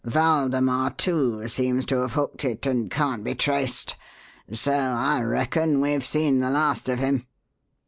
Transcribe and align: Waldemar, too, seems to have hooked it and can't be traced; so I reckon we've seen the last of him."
Waldemar, 0.03 0.89
too, 0.97 1.47
seems 1.47 1.85
to 1.85 1.97
have 1.97 2.13
hooked 2.13 2.43
it 2.43 2.65
and 2.65 2.89
can't 2.89 3.23
be 3.23 3.35
traced; 3.35 3.95
so 4.51 4.73
I 4.73 5.21
reckon 5.21 5.79
we've 5.79 6.03
seen 6.03 6.39
the 6.39 6.49
last 6.49 6.89
of 6.89 6.97
him." 6.97 7.27